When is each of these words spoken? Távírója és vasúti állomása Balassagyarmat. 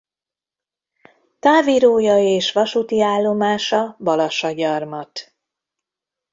Távírója 1.39 2.17
és 2.17 2.51
vasúti 2.51 3.01
állomása 3.01 3.95
Balassagyarmat. 3.99 5.35